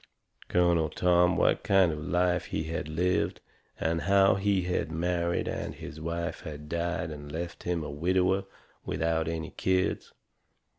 [0.47, 3.39] Colonel Tom what kind of a life he had lived,
[3.79, 8.45] and how he had married and his wife had died and left him a widower
[8.83, 10.11] without any kids.